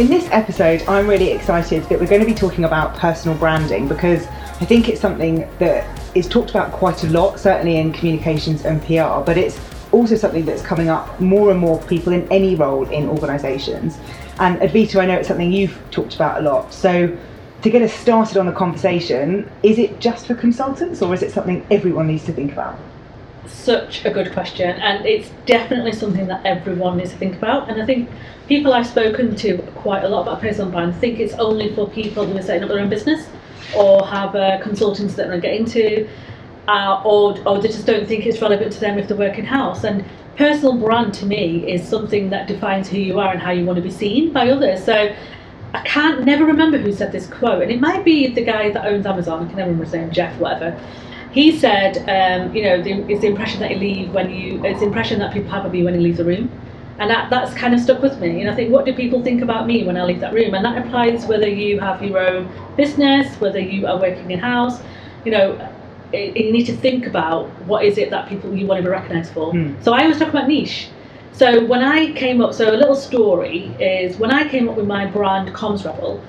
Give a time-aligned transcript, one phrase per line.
[0.00, 3.86] In this episode, I'm really excited that we're going to be talking about personal branding
[3.86, 8.64] because I think it's something that is talked about quite a lot, certainly in communications
[8.64, 9.60] and PR, but it's
[9.92, 13.98] also something that's coming up more and more people in any role in organisations.
[14.38, 16.72] And Advita, I know it's something you've talked about a lot.
[16.72, 17.14] So,
[17.60, 21.30] to get us started on the conversation, is it just for consultants or is it
[21.30, 22.78] something everyone needs to think about?
[23.46, 27.68] Such a good question, and it's definitely something that everyone needs to think about.
[27.70, 28.08] And I think
[28.48, 32.26] people I've spoken to quite a lot about personal brand think it's only for people
[32.26, 33.28] who are setting up their own business
[33.74, 36.08] or have uh, consultants that they get into,
[36.68, 39.44] uh, or, or they just don't think it's relevant to them if they work in
[39.44, 39.84] house.
[39.84, 40.04] And
[40.36, 43.76] personal brand to me is something that defines who you are and how you want
[43.76, 44.84] to be seen by others.
[44.84, 45.14] So
[45.72, 48.84] I can't never remember who said this quote, and it might be the guy that
[48.84, 49.44] owns Amazon.
[49.44, 50.78] I can never remember his name, Jeff, whatever.
[51.32, 54.80] He said, um, you know, the, it's the impression that you leave when you, it's
[54.80, 56.50] the impression that people have of you when you leave the room.
[56.98, 58.40] And that, that's kind of stuck with me.
[58.40, 60.54] And I think, what do people think about me when I leave that room?
[60.54, 64.82] And that applies whether you have your own business, whether you are working in house.
[65.24, 65.74] You know,
[66.12, 68.90] it, you need to think about what is it that people you want to be
[68.90, 69.52] recognised for.
[69.52, 69.80] Hmm.
[69.82, 70.88] So I always talk about niche.
[71.32, 74.86] So when I came up, so a little story is when I came up with
[74.86, 76.22] my brand Comms Rebel,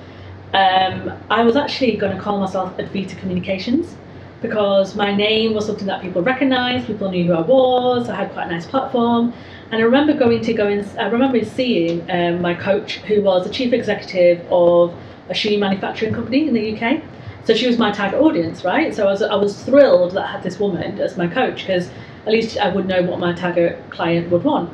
[0.54, 3.96] um, I was actually going to call myself Advita Communications
[4.42, 8.32] because my name was something that people recognised, people knew who I was, I had
[8.32, 9.32] quite a nice platform.
[9.70, 13.46] And I remember going to go in, I remember seeing um, my coach, who was
[13.46, 14.94] the chief executive of
[15.28, 17.02] a shoe manufacturing company in the UK.
[17.44, 18.94] So she was my target audience, right?
[18.94, 21.88] So I was, I was thrilled that I had this woman as my coach because
[22.26, 24.70] at least I would know what my target client would want.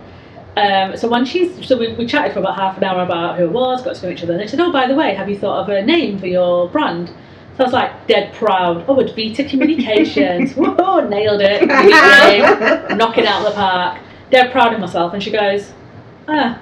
[0.57, 3.45] Um, so when she's, so we, we chatted for about half an hour about who
[3.45, 5.29] it was, got to know each other, and they said, oh, by the way, have
[5.29, 7.13] you thought of a name for your brand?
[7.59, 8.85] So I was like dead proud.
[8.87, 10.53] Oh, Advita Communications.
[10.55, 11.69] Woohoo, nailed it.
[11.69, 12.97] Great name.
[12.97, 14.01] Knock it out of the park.
[14.31, 15.13] Dead proud of myself.
[15.13, 15.73] And she goes,
[16.29, 16.61] ah,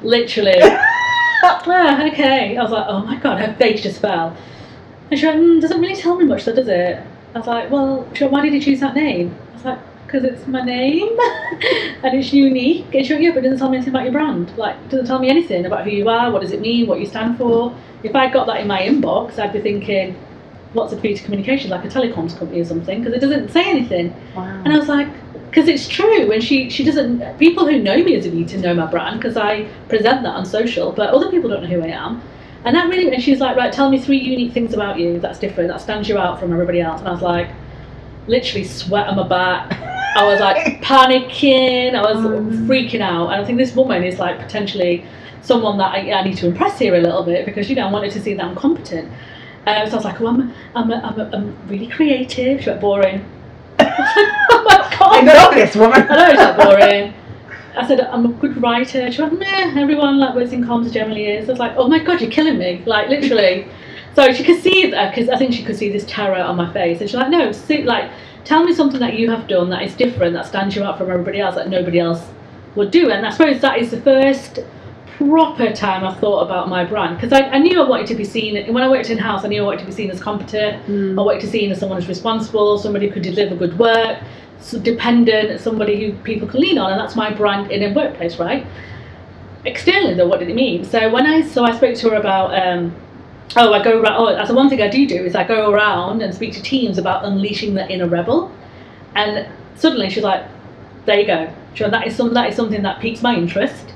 [0.00, 0.60] literally.
[0.62, 2.56] ah, okay.
[2.56, 4.36] I was like, oh my god, her face just fell.
[5.10, 7.04] And she went, mm, doesn't really tell me much, though, does it?
[7.34, 9.36] I was like, well, she went, why did you choose that name?
[9.50, 11.18] I was like, because it's my name
[12.04, 12.94] and it's unique.
[12.94, 14.56] And she went, yeah, but it doesn't tell me anything about your brand.
[14.56, 17.00] Like, it doesn't tell me anything about who you are, what does it mean, what
[17.00, 17.76] you stand for.
[18.04, 20.16] If I got that in my inbox, I'd be thinking,
[20.72, 24.14] what's Advita Communications, like a telecoms company or something, because it doesn't say anything.
[24.34, 24.44] Wow.
[24.64, 25.08] And I was like,
[25.48, 26.30] because it's true.
[26.30, 29.36] And she, she doesn't, people who know me as a Advita know my brand because
[29.36, 32.22] I present that on social, but other people don't know who I am.
[32.64, 35.38] And that really, and she's like, right, tell me three unique things about you that's
[35.38, 37.00] different, that stands you out from everybody else.
[37.00, 37.48] And I was like,
[38.26, 39.72] literally sweat on my back.
[40.16, 41.94] I was like panicking.
[41.94, 43.30] I was oh, freaking out.
[43.30, 45.06] And I think this woman is like potentially
[45.42, 47.90] someone that I, I need to impress here a little bit because you know I
[47.90, 49.10] wanted to see that I'm competent.
[49.66, 52.62] Um, so I was like, oh, I'm, I'm, I'm, I'm really creative.
[52.62, 53.24] She went boring.
[53.78, 55.28] oh my god!
[55.28, 56.06] I love this woman.
[56.08, 57.14] I know like boring.
[57.76, 59.10] I said I'm a good writer.
[59.12, 59.74] She went, meh.
[59.76, 61.48] Everyone like works in comms generally is.
[61.48, 62.82] I was like, oh my god, you're killing me!
[62.86, 63.68] Like literally.
[64.14, 66.72] So she could see that because I think she could see this terror on my
[66.72, 68.10] face, and she's like, no, see, like
[68.44, 71.08] tell me something that you have done that is different, that stands you out from
[71.08, 72.26] everybody else, that nobody else
[72.74, 73.10] would do.
[73.10, 74.58] And I suppose that is the first
[75.18, 78.24] proper time I've thought about my brand because I, I knew I wanted to be
[78.24, 79.44] seen when I worked in house.
[79.44, 80.88] I knew I wanted to be seen as competent.
[81.18, 84.22] I wanted to be seen as someone who's responsible, somebody who could deliver good work,
[84.60, 88.38] so dependent, somebody who people can lean on, and that's my brand in a workplace,
[88.38, 88.64] right?
[89.64, 90.84] Externally, though, what did it mean?
[90.84, 92.54] So when I so I spoke to her about.
[92.54, 92.94] Um,
[93.56, 94.16] Oh, I go around.
[94.18, 96.62] Oh, that's the one thing I do do is I go around and speak to
[96.62, 98.52] teams about unleashing the inner rebel,
[99.14, 100.44] and suddenly she's like,
[101.06, 103.87] "There you go." She went, that is some that is something that piques my interest.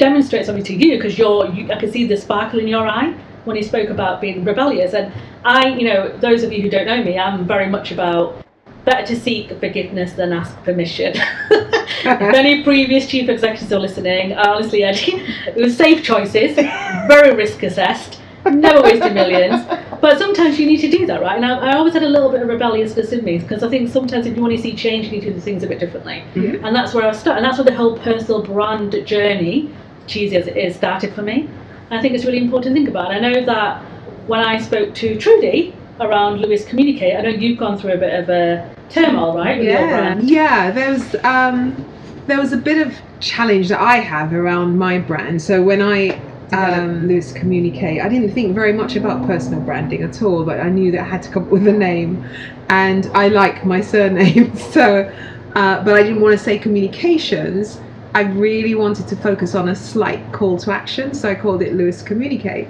[0.00, 1.46] Demonstrates something to you because you're.
[1.50, 3.12] You, I can see the sparkle in your eye
[3.44, 5.12] when you spoke about being rebellious, and
[5.44, 8.42] I, you know, those of you who don't know me, I'm very much about
[8.86, 11.12] better to seek forgiveness than ask permission.
[11.50, 17.62] if any previous chief executives are listening, honestly, Eddie, it was safe choices, very risk
[17.62, 19.64] assessed never wasted millions.
[20.00, 21.36] But sometimes you need to do that, right?
[21.36, 23.90] And I, I always had a little bit of rebelliousness in me because I think
[23.90, 26.24] sometimes if you want to see change, you need to do things a bit differently.
[26.34, 26.64] Mhm.
[26.64, 29.70] And that's where I start And that's where the whole personal brand journey,
[30.10, 31.48] cheesy as it is, started for me.
[31.90, 33.10] And I think it's really important to think about.
[33.10, 33.82] I know that
[34.26, 38.14] when I spoke to Trudy around Lewis Communicate, I know you've gone through a bit
[38.20, 39.58] of a turmoil, right?
[39.58, 40.30] With your Yeah, brand.
[40.30, 40.70] yeah.
[40.70, 41.86] There was um,
[42.26, 45.40] there was a bit of challenge that I have around my brand.
[45.42, 46.20] So when I
[46.52, 50.68] um, Lewis Communicate, I didn't think very much about personal branding at all, but I
[50.68, 52.24] knew that I had to come up with a name,
[52.68, 54.56] and I like my surname.
[54.76, 55.12] So,
[55.54, 57.80] uh, but I didn't want to say communications.
[58.14, 61.74] I really wanted to focus on a slight call to action, so I called it
[61.74, 62.68] Lewis Communicate.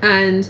[0.00, 0.48] And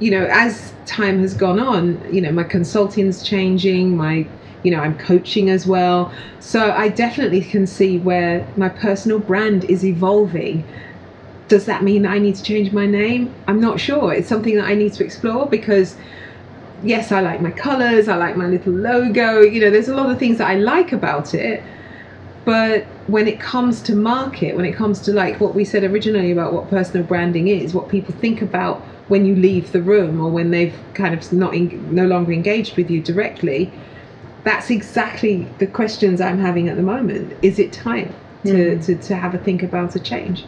[0.00, 4.26] you know, as time has gone on, you know, my consulting's changing, my
[4.62, 6.12] you know, I'm coaching as well.
[6.40, 10.64] So I definitely can see where my personal brand is evolving.
[11.48, 13.32] does that mean that I need to change my name?
[13.46, 14.14] I'm not sure.
[14.14, 15.96] It's something that I need to explore because
[16.82, 20.10] yes, I like my colors, I like my little logo, you know, there's a lot
[20.10, 21.62] of things that I like about it.
[22.44, 26.30] But when it comes to market, when it comes to like what we said originally
[26.30, 30.30] about what personal branding is, what people think about when you leave the room or
[30.30, 33.72] when they've kind of not en- no longer engaged with you directly,
[34.44, 37.34] that's exactly the questions I'm having at the moment.
[37.42, 38.14] Is it time
[38.44, 38.84] to, Mm.
[38.84, 40.44] to, to have a think about a change?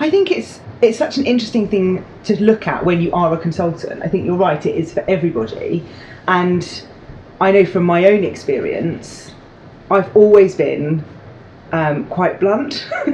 [0.00, 3.36] I think it's it's such an interesting thing to look at when you are a
[3.36, 4.02] consultant.
[4.02, 5.84] I think you're right; it is for everybody,
[6.26, 6.82] and
[7.38, 9.32] I know from my own experience,
[9.90, 11.04] I've always been
[11.72, 12.88] um, quite blunt.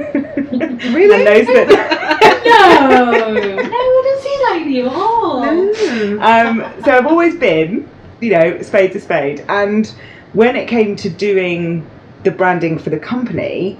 [0.95, 1.25] Really?
[1.25, 5.41] and those that No, no, I didn't see that in you at all.
[5.41, 6.21] No.
[6.21, 7.87] um, so I've always been,
[8.21, 9.43] you know, spade to spade.
[9.49, 9.93] And
[10.33, 11.85] when it came to doing
[12.23, 13.77] the branding for the company,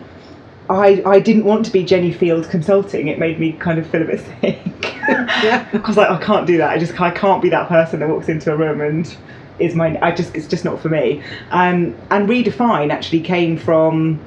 [0.69, 3.07] I, I didn't want to be Jenny Field Consulting.
[3.07, 4.95] It made me kind of feel a bit sick.
[5.07, 5.67] Yeah.
[5.73, 6.71] I was like, I can't do that.
[6.71, 9.15] I just I can't be that person that walks into a room and
[9.59, 9.97] is my.
[10.01, 11.21] I just it's just not for me.
[11.51, 14.19] Um, and redefine actually came from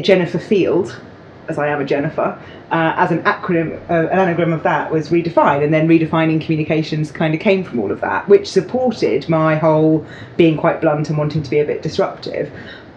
[0.00, 0.98] Jennifer Field,
[1.48, 2.38] as I am a Jennifer.
[2.70, 7.12] Uh, as an acronym, uh, an anagram of that was redefine, and then redefining communications
[7.12, 10.04] kind of came from all of that, which supported my whole
[10.36, 12.50] being quite blunt and wanting to be a bit disruptive.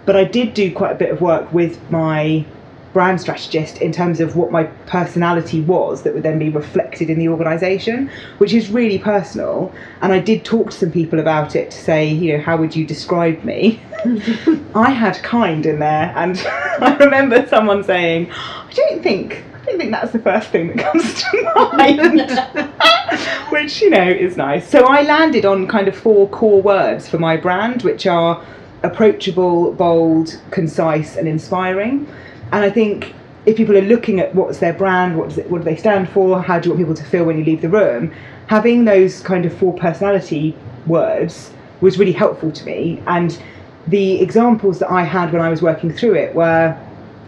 [0.05, 2.45] But I did do quite a bit of work with my
[2.93, 7.19] brand strategist in terms of what my personality was that would then be reflected in
[7.19, 8.09] the organisation,
[8.39, 9.71] which is really personal.
[10.01, 12.75] And I did talk to some people about it to say, you know, how would
[12.75, 13.79] you describe me?
[14.75, 19.43] I had kind in there, and I remember someone saying, I don't think.
[19.53, 24.35] I don't think that's the first thing that comes to mind, which you know is
[24.35, 24.67] nice.
[24.67, 28.43] So I landed on kind of four core words for my brand, which are
[28.81, 32.07] approachable, bold, concise, and inspiring.
[32.51, 33.13] And I think
[33.45, 36.09] if people are looking at what's their brand, what does it, what do they stand
[36.09, 38.13] for, how do you want people to feel when you leave the room,
[38.47, 40.55] having those kind of four personality
[40.87, 41.51] words
[41.81, 43.01] was really helpful to me.
[43.07, 43.41] And
[43.87, 46.77] the examples that I had when I was working through it were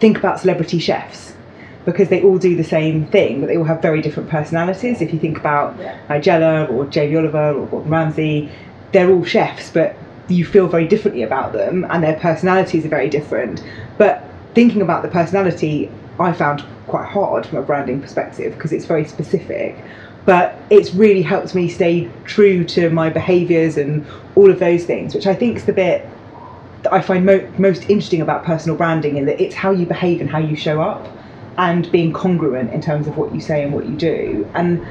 [0.00, 1.34] think about celebrity chefs
[1.84, 5.00] because they all do the same thing, but they all have very different personalities.
[5.00, 5.96] If you think about Yeah.
[6.08, 8.50] Nigella or Jamie Oliver or Gordon Ramsay,
[8.92, 9.96] they're all chefs, but
[10.28, 13.64] you feel very differently about them, and their personalities are very different.
[13.98, 14.22] But
[14.54, 19.04] thinking about the personality, I found quite hard from a branding perspective because it's very
[19.04, 19.76] specific.
[20.24, 24.06] But it's really helped me stay true to my behaviours and
[24.36, 26.08] all of those things, which I think is the bit
[26.82, 30.20] that I find mo- most interesting about personal branding in that it's how you behave
[30.20, 31.08] and how you show up
[31.58, 34.48] and being congruent in terms of what you say and what you do.
[34.54, 34.86] And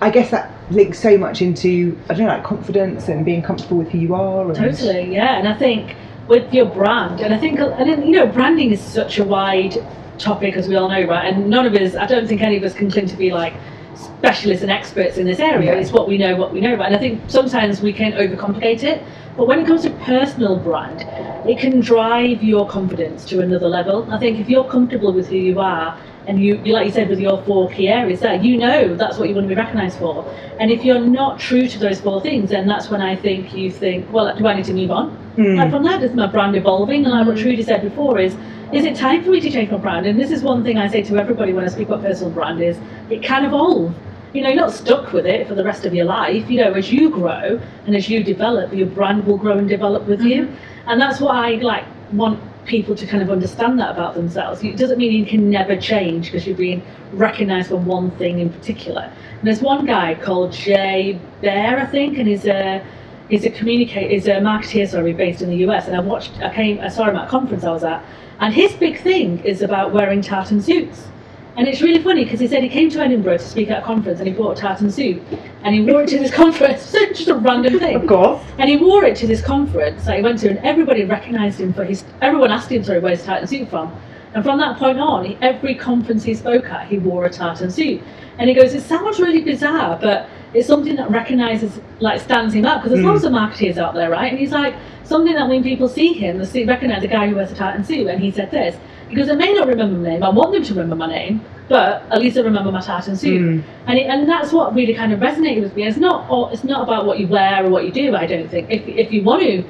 [0.00, 3.78] I guess that links so much into, I don't know, like confidence and being comfortable
[3.78, 4.46] with who you are.
[4.46, 5.38] And Totally, yeah.
[5.38, 5.96] And I think
[6.28, 9.76] with your brand, and I think, and you know, branding is such a wide
[10.18, 11.32] topic, as we all know, right?
[11.32, 13.54] And none of us, I don't think any of us can claim to be like
[13.94, 15.74] specialists and experts in this area.
[15.74, 16.86] It's what we know, what we know, about.
[16.86, 19.02] And I think sometimes we can overcomplicate it.
[19.36, 21.02] But when it comes to personal brand,
[21.48, 24.10] it can drive your confidence to another level.
[24.12, 27.08] I think if you're comfortable with who you are, and you, you like you said
[27.08, 29.98] with your four key areas that you know that's what you want to be recognised
[29.98, 30.28] for.
[30.60, 33.70] And if you're not true to those four things, then that's when I think you
[33.70, 35.27] think, well, do I need to move on?
[35.38, 35.54] Hmm.
[35.54, 37.04] Like from that, is my brand evolving?
[37.04, 38.34] And like what Trudy said before, is
[38.72, 40.04] is it time for me to change my brand?
[40.04, 42.60] And this is one thing I say to everybody when I speak about personal brand
[42.60, 42.76] is
[43.08, 43.94] it can evolve.
[44.32, 46.50] You know, you're not stuck with it for the rest of your life.
[46.50, 50.08] You know, as you grow and as you develop, your brand will grow and develop
[50.08, 50.52] with you.
[50.86, 54.64] And that's what I like want people to kind of understand that about themselves.
[54.64, 58.50] It doesn't mean you can never change because you're being recognised for one thing in
[58.50, 59.02] particular.
[59.02, 62.84] And there's one guy called Jay Baer, I think, and he's a
[63.28, 65.86] he's a communicator, he's a marketeer, sorry, based in the US.
[65.86, 68.04] And I watched, I came, I saw him at a conference I was at,
[68.40, 71.08] and his big thing is about wearing tartan suits.
[71.56, 73.84] And it's really funny because he said he came to Edinburgh to speak at a
[73.84, 75.20] conference and he bought a tartan suit
[75.64, 76.82] and he wore it to this conference.
[76.98, 77.96] So just a random thing.
[77.96, 78.44] Of course.
[78.58, 81.72] And he wore it to this conference that he went to, and everybody recognised him
[81.72, 82.04] for his.
[82.22, 83.92] Everyone asked him, sorry, where's his tartan suit from?
[84.34, 87.70] And from that point on, he, every conference he spoke at, he wore a tartan
[87.70, 88.02] suit.
[88.38, 92.64] And he goes, it sounds really bizarre, but it's something that recognises, like, stands him
[92.64, 93.12] up because there's Mm.
[93.12, 94.30] lots of marketeers out there, right?
[94.30, 94.74] And he's like,
[95.04, 97.84] something that when people see him, they see, recognise the guy who wears a tartan
[97.84, 98.76] suit, and he said this.
[99.08, 101.40] Because goes, I may not remember my name, I want them to remember my name,
[101.68, 103.40] but at least I remember my tartan suit.
[103.40, 103.62] Mm.
[103.86, 105.86] And, it, and that's what really kind of resonated with me.
[105.86, 108.14] It's not all, it's not about what you wear or what you do.
[108.14, 108.70] I don't think.
[108.70, 109.64] If if you want to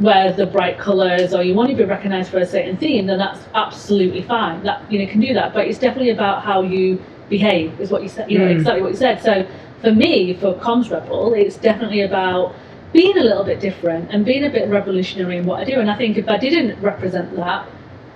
[0.00, 3.18] wear the bright colours or you want to be recognised for a certain theme, then
[3.18, 4.62] that's absolutely fine.
[4.62, 5.54] That you know can do that.
[5.54, 7.80] But it's definitely about how you behave.
[7.80, 8.30] Is what you said.
[8.30, 8.52] You know Mm.
[8.58, 9.20] exactly what you said.
[9.20, 9.44] So
[9.80, 12.54] for me, for Comms Rebel, it's definitely about
[12.92, 15.78] being a little bit different and being a bit revolutionary in what I do.
[15.80, 17.66] And I think if I didn't represent that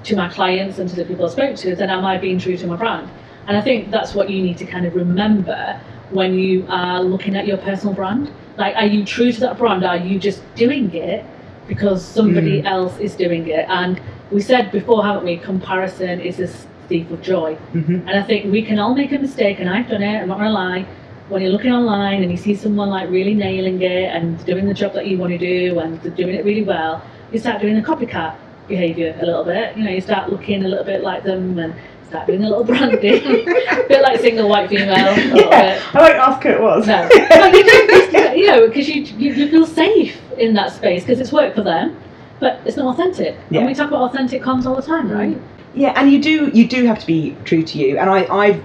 [0.05, 2.57] to my clients and to the people I spoke to, then am I being true
[2.57, 3.09] to my brand?
[3.47, 7.37] And I think that's what you need to kind of remember when you are looking
[7.37, 8.33] at your personal brand.
[8.57, 9.85] Like, are you true to that brand?
[9.85, 11.25] Are you just doing it
[11.69, 12.67] because somebody Mm.
[12.67, 13.67] else is doing it?
[13.69, 14.01] And
[14.31, 15.37] we said before, haven't we?
[15.37, 16.47] Comparison is a
[16.89, 17.55] thief of joy.
[17.73, 20.29] hmm And I think we can all make a mistake, and I've done it, I'm
[20.29, 20.87] not gonna lie.
[21.29, 24.75] When you're looking online and you see someone like really nailing it and doing the
[24.75, 27.03] job that you want to do and doing it really well,
[27.33, 28.37] you start doing the copycat
[28.69, 29.77] behaviour a little bit.
[29.77, 31.75] You know, you start looking a little bit like them and
[32.07, 33.01] start doing a little branding.
[33.27, 35.95] a bit like single white female, Yeah, bit.
[35.95, 36.87] I won't ask who it was.
[36.87, 41.03] No, but you don't, you know, because you, you you feel safe in that space
[41.03, 41.97] because it's work for them,
[42.41, 43.37] but it's not authentic.
[43.51, 43.61] Yeah.
[43.61, 45.41] And we talk about authentic comms all the time, right?
[45.75, 47.99] Yeah, and you do you do have to be true to you.
[47.99, 48.61] And I I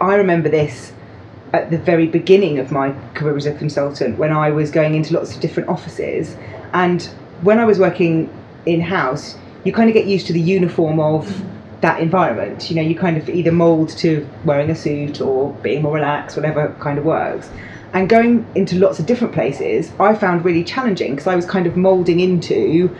[0.00, 0.92] I remember this
[1.52, 5.14] at the very beginning of my career as a consultant when I was going into
[5.14, 6.36] lots of different offices
[6.72, 7.02] and
[7.42, 8.30] when I was working
[8.66, 11.42] in house, you kind of get used to the uniform of
[11.80, 12.68] that environment.
[12.70, 16.36] You know, you kind of either mould to wearing a suit or being more relaxed,
[16.36, 17.48] whatever kind of works.
[17.92, 21.66] And going into lots of different places, I found really challenging because I was kind
[21.66, 22.94] of moulding into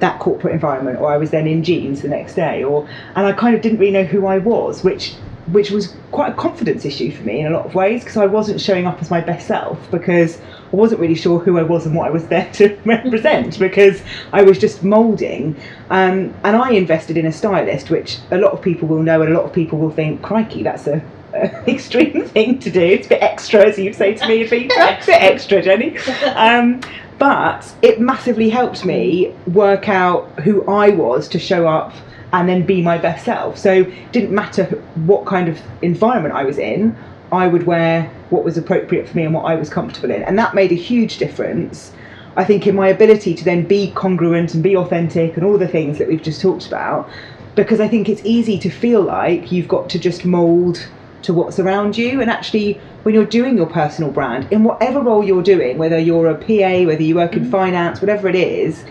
[0.00, 3.32] that corporate environment or I was then in jeans the next day or and I
[3.32, 5.14] kind of didn't really know who I was which
[5.52, 8.26] which was quite a confidence issue for me in a lot of ways because I
[8.26, 10.38] wasn't showing up as my best self because
[10.72, 14.02] I wasn't really sure who I was and what I was there to represent because
[14.32, 15.56] I was just moulding
[15.90, 19.32] um, and I invested in a stylist which a lot of people will know and
[19.32, 21.02] a lot of people will think crikey that's a
[21.68, 22.80] extreme thing to do.
[22.80, 24.74] It's a bit extra, as you'd say to me, Peter.
[24.74, 25.98] It's a bit extra, Jenny.
[26.34, 26.80] Um,
[27.18, 31.94] but it massively helped me work out who I was to show up
[32.36, 33.56] and then be my best self.
[33.56, 34.64] So it didn't matter
[35.06, 36.94] what kind of environment I was in,
[37.32, 40.22] I would wear what was appropriate for me and what I was comfortable in.
[40.22, 41.92] And that made a huge difference.
[42.36, 45.66] I think in my ability to then be congruent and be authentic and all the
[45.66, 47.08] things that we've just talked about,
[47.54, 50.86] because I think it's easy to feel like you've got to just mould
[51.22, 52.20] to what's around you.
[52.20, 56.26] And actually, when you're doing your personal brand, in whatever role you're doing, whether you're
[56.26, 57.50] a PA, whether you work in mm.
[57.50, 58.84] finance, whatever it is,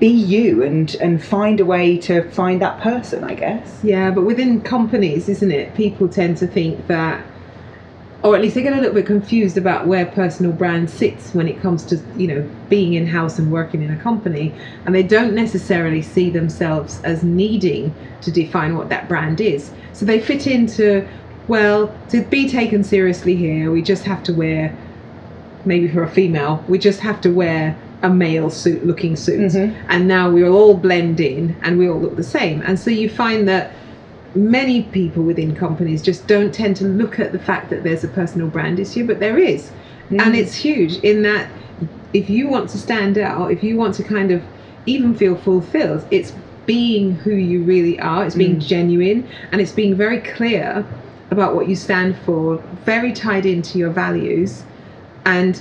[0.00, 3.22] be you and and find a way to find that person.
[3.22, 3.78] I guess.
[3.84, 5.74] Yeah, but within companies, isn't it?
[5.74, 7.22] People tend to think that,
[8.22, 11.46] or at least they get a little bit confused about where personal brand sits when
[11.46, 14.54] it comes to, you know, being in house and working in a company.
[14.86, 19.70] And they don't necessarily see themselves as needing to define what that brand is.
[19.92, 21.06] So they fit into,
[21.46, 24.76] well, to be taken seriously here, we just have to wear,
[25.64, 29.74] maybe for a female, we just have to wear a male suit looking suit Mhm.
[29.88, 33.08] and now we all blend in and we all look the same and so you
[33.08, 33.72] find that
[34.34, 38.08] many people within companies just don't tend to look at the fact that there's a
[38.08, 39.70] personal brand issue but there is
[40.10, 40.38] and Mm.
[40.38, 41.46] it's huge in that
[42.12, 44.40] if you want to stand out if you want to kind of
[44.86, 46.32] even feel fulfilled it's
[46.66, 48.66] being who you really are it's being Mm.
[48.66, 50.84] genuine and it's being very clear
[51.30, 54.62] about what you stand for very tied into your values
[55.26, 55.60] and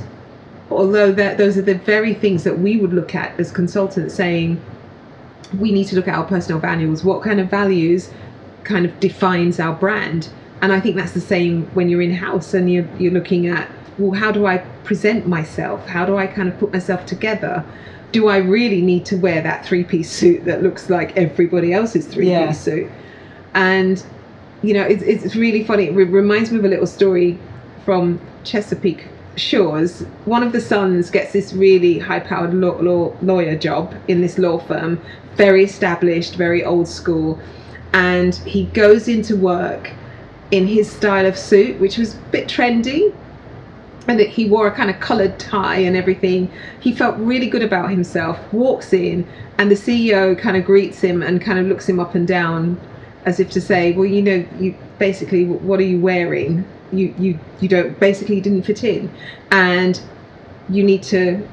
[0.71, 4.59] although that those are the very things that we would look at as consultants saying
[5.59, 7.03] we need to look at our personal values.
[7.03, 8.09] What kind of values
[8.63, 10.29] kind of defines our brand?
[10.61, 13.69] And i think that's the same when you're in house and you're, you're looking at
[13.97, 15.85] well how do i present myself?
[15.87, 17.63] How do i kind of put myself together?
[18.11, 22.05] Do i really need to wear that three piece suit that looks like everybody else's
[22.05, 22.51] three piece Yeah.
[22.51, 22.91] suit?
[23.53, 24.03] And
[24.61, 25.85] you know it's, it's really funny.
[25.85, 27.39] It reminds me of a little story
[27.85, 33.55] from chesapeake shores one of the sons gets this really high powered law, law, lawyer
[33.55, 34.99] job in this law firm
[35.35, 37.39] very established very old school
[37.93, 39.91] and he goes into work
[40.51, 43.13] in his style of suit which was a bit trendy
[44.09, 46.51] and that he wore a kind of coloured tie and everything.
[46.79, 48.39] He felt really good about himself.
[48.51, 49.27] Walks in,
[49.59, 52.79] and the CEO kind of greets him and kind of looks him up and down,
[53.25, 56.65] as if to say, "Well, you know, you basically, what are you wearing?
[56.91, 59.11] You you you don't basically didn't fit in,
[59.51, 59.99] and
[60.69, 61.47] you need to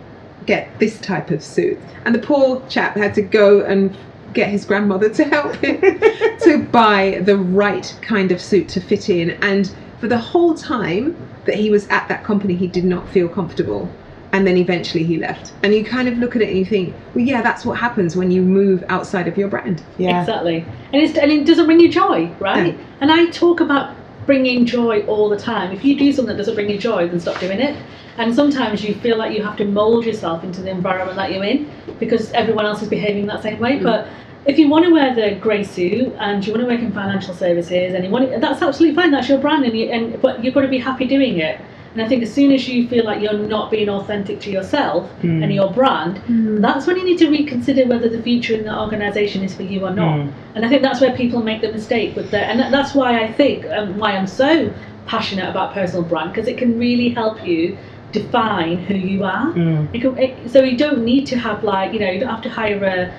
[0.47, 3.97] get this type of suit." And the poor chap had to go and
[4.37, 5.81] get his grandmother to help him
[6.41, 9.31] to buy the right kind of suit to fit in.
[9.43, 11.17] And for the whole time
[11.47, 13.91] that he was at that company, he did not feel comfortable.
[14.33, 15.55] And then eventually he left.
[15.63, 18.15] And you kind of look at it and you think, well, yeah, that's what happens
[18.15, 19.83] when you move outside of your brand.
[19.97, 20.21] Yeah.
[20.21, 20.67] Exactly.
[20.93, 22.75] And, it's, and it doesn't bring you joy, right?
[22.75, 22.85] Yeah.
[23.01, 23.97] And I talk about
[24.27, 25.73] bringing joy all the time.
[25.73, 27.77] If you do something that doesn't bring you joy, then stop doing it.
[28.19, 31.45] And sometimes you feel like you have to mold yourself into the environment that you're
[31.45, 33.79] in because everyone else is behaving that same way.
[33.79, 33.83] Mm.
[33.85, 34.09] But
[34.47, 37.35] if you want to wear the grey suit and you want to work in financial
[37.35, 39.11] services and you want it, that's absolutely fine.
[39.11, 41.61] That's your brand, and, you, and but you've got to be happy doing it.
[41.97, 45.09] And I think as soon as you feel like you're not being authentic to yourself
[45.23, 45.43] Mm.
[45.45, 46.61] and your brand, Mm.
[46.61, 49.81] that's when you need to reconsider whether the future in the organisation is for you
[49.87, 50.19] or not.
[50.19, 50.29] Mm.
[50.55, 52.51] And I think that's where people make the mistake with that.
[52.51, 54.69] And that's why I think, um, why I'm so
[55.07, 57.79] passionate about personal brand, because it can really help you
[58.13, 59.47] define who you are.
[59.55, 59.89] Mm.
[59.95, 62.43] It can, it, so you don't need to have like you know you don't have
[62.43, 63.11] to hire a,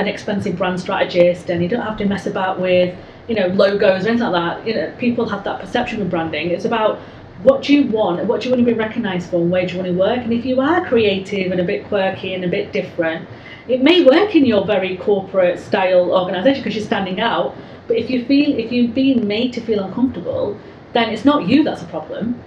[0.00, 2.94] an expensive brand strategist and you don't have to mess about with
[3.28, 4.66] you know logos or anything like that.
[4.66, 6.50] You know people have that perception of branding.
[6.50, 6.98] It's about
[7.42, 9.72] what do you want what do you want to be recognised for and where do
[9.74, 10.18] you want to work.
[10.18, 13.28] And if you are creative and a bit quirky and a bit different,
[13.68, 17.56] it may work in your very corporate style organisation because you're standing out.
[17.88, 20.58] But if you feel if you've been made to feel uncomfortable,
[20.92, 22.40] then it's not you that's a problem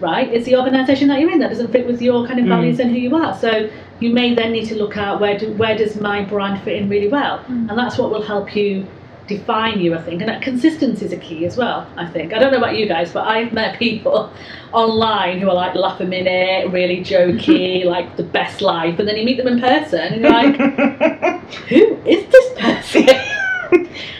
[0.00, 0.32] right?
[0.32, 2.50] It's the organisation that you're in that doesn't fit with your kind of Mm.
[2.50, 3.34] values and who you are.
[3.34, 3.68] So
[4.00, 6.88] you may then need to look at where do where does my brand fit in
[6.88, 7.68] really well, Mm.
[7.68, 8.86] and that's what will help you
[9.28, 9.94] define you.
[9.94, 11.86] I think, and that consistency is a key as well.
[11.96, 12.32] I think.
[12.32, 14.32] I don't know about you guys, but I've met people
[14.72, 19.16] online who are like laugh a minute, really jokey, like the best life, and then
[19.16, 20.56] you meet them in person and you're like,
[21.68, 23.08] who is this person?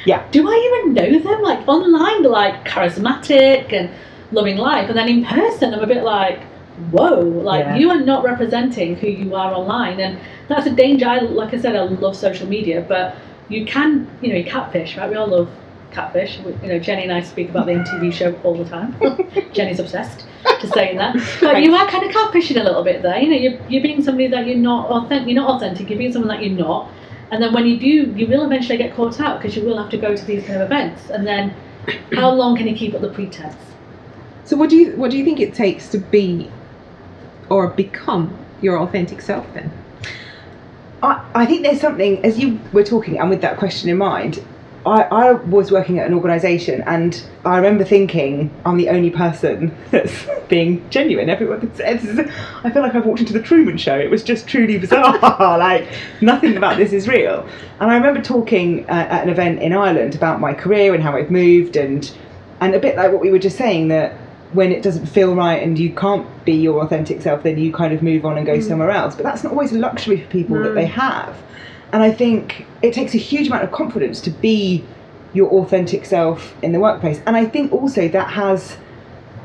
[0.05, 0.27] Yeah.
[0.31, 1.43] Do I even know them?
[1.43, 3.91] Like online, they're like charismatic and
[4.33, 6.43] loving life, and then in person, I'm a bit like,
[6.91, 7.77] whoa, like Yeah.
[7.77, 11.07] you are not representing who you are online, and that's a danger.
[11.07, 13.17] I, like I said, I love social media, but
[13.49, 15.09] you can, you know, you catfish, right?
[15.09, 15.51] We all love
[15.91, 16.39] catfish.
[16.41, 18.95] We, you know, Jenny and I speak about the MTV show all the time.
[19.53, 20.27] Jenny's obsessed
[20.61, 23.19] to saying that, but you are kind of catfishing a little bit there.
[23.19, 25.29] You know, you're, you're being somebody that you're not authentic.
[25.29, 25.89] You're not authentic.
[25.89, 26.91] You're being someone that you're not.
[27.31, 29.91] And then when you do, you will eventually get caught out because you will have
[29.91, 31.11] to go to these kind of events.
[31.11, 31.55] And then,
[32.15, 33.57] how long can you keep up the pretense?
[34.45, 36.51] So what do you what do you think it takes to be
[37.51, 39.71] or become your authentic self then?
[41.03, 44.43] I, I think there's something, as you were talking, and with that question in mind,
[44.87, 49.77] I, I was working at an organisation and I remember thinking, I'm the only person
[49.91, 51.29] that's being genuine.
[51.29, 53.99] Everyone, it's, I feel like I've walked into the Truman Show.
[53.99, 55.19] It was just truly bizarre.
[55.59, 55.89] like,
[56.21, 57.47] nothing about this is real.
[57.81, 61.17] And I remember talking uh, at an event in Ireland about my career and how
[61.17, 62.11] I've moved, and,
[62.61, 64.17] and a bit like what we were just saying that
[64.53, 67.93] when it doesn't feel right and you can't be your authentic self, then you kind
[67.93, 69.15] of move on and go somewhere else.
[69.15, 71.37] But that's not always a luxury for people that they have.
[71.93, 74.85] And I think it takes a huge amount of confidence to be
[75.35, 77.21] your authentic self in the workplace.
[77.27, 78.77] And I think also that has,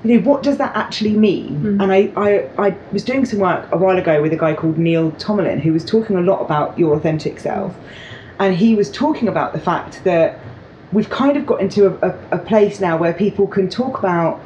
[0.04, 1.62] you know, what does that actually mean?
[1.62, 1.84] Mm.
[1.84, 4.78] And I, I, I was doing some work a while ago with a guy called
[4.78, 7.76] Neil Tomlin who was talking a lot about your authentic self.
[8.40, 10.40] And he was talking about the fact that
[10.92, 14.42] we've kind of got into a, a, a place now where people can talk about,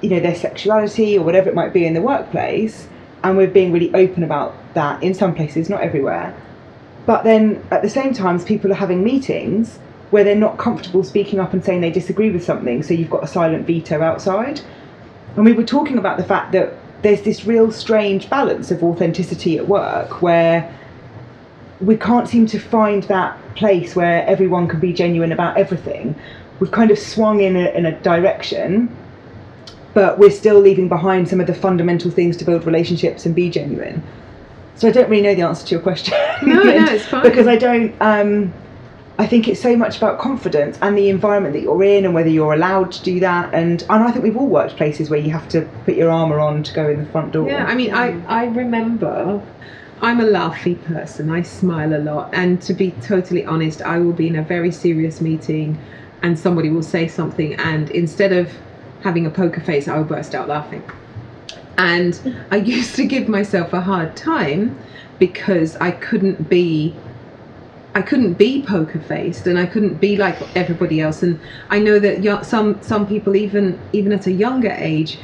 [0.00, 2.88] you know, their sexuality or whatever it might be in the workplace.
[3.22, 6.36] And we're being really open about that in some places, not everywhere.
[7.06, 9.78] But then at the same time, people are having meetings
[10.10, 13.24] where they're not comfortable speaking up and saying they disagree with something, so you've got
[13.24, 14.60] a silent veto outside.
[15.36, 19.58] And we were talking about the fact that there's this real strange balance of authenticity
[19.58, 20.72] at work where
[21.80, 26.14] we can't seem to find that place where everyone can be genuine about everything.
[26.60, 28.94] We've kind of swung in a, in a direction,
[29.94, 33.48] but we're still leaving behind some of the fundamental things to build relationships and be
[33.48, 34.02] genuine.
[34.74, 36.14] So I don't really know the answer to your question.
[36.42, 37.22] No, no, it's fine.
[37.22, 37.94] because I don't.
[38.00, 38.52] Um,
[39.16, 42.28] I think it's so much about confidence and the environment that you're in and whether
[42.28, 43.54] you're allowed to do that.
[43.54, 46.40] And and I think we've all worked places where you have to put your armour
[46.40, 47.48] on to go in the front door.
[47.48, 49.40] Yeah, I mean, I, I remember
[50.02, 51.30] I'm a laughy person.
[51.30, 52.30] I smile a lot.
[52.34, 55.78] And to be totally honest, I will be in a very serious meeting
[56.22, 58.50] and somebody will say something, and instead of
[59.04, 60.82] having a poker face, I would burst out laughing.
[61.78, 64.76] And I used to give myself a hard time
[65.20, 66.96] because I couldn't be.
[67.96, 71.38] I couldn't be poker faced and I couldn't be like everybody else and
[71.70, 75.16] I know that some some people even even at a younger age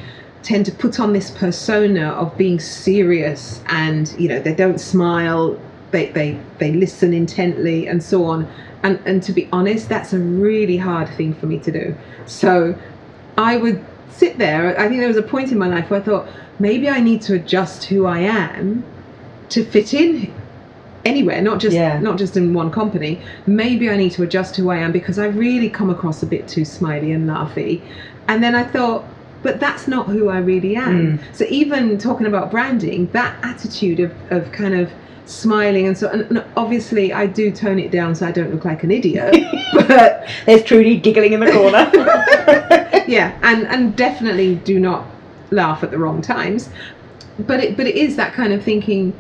[0.45, 5.59] tend to put on this persona of being serious and you know they don't smile
[5.91, 8.49] they they, they listen intently and so on
[8.85, 12.73] and and to be honest that's a really hard thing for me to do so
[13.41, 16.03] i would sit there i think there was a point in my life where i
[16.03, 18.85] thought maybe i need to adjust who i am
[19.49, 20.33] to fit in
[21.05, 21.99] anywhere not just Yeah.
[22.01, 25.27] not just in one company maybe i need to adjust who i am because i
[25.27, 27.81] really come across a bit too smiley and laughy
[28.29, 29.05] and then i thought
[29.43, 31.19] but that's not who I really am.
[31.19, 31.35] Mm.
[31.35, 34.91] So even talking about branding, that attitude of, of kind of
[35.27, 38.83] smiling and so and obviously I do tone it down so I don't look like
[38.83, 39.37] an idiot.
[39.75, 41.91] but There's Trudy giggling in the corner.
[43.11, 45.03] yeah, and and definitely do not
[45.51, 46.71] laugh at the wrong times.
[47.39, 49.15] But it but it is that kind of thinking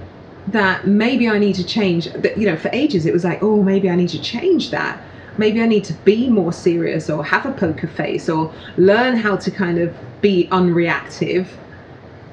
[0.47, 2.07] that maybe I need to change.
[2.13, 5.01] That you know, for ages it was like, oh, maybe I need to change that.
[5.39, 9.37] Maybe I need to be more serious, or have a poker face, or learn how
[9.37, 11.49] to kind of be unreactive.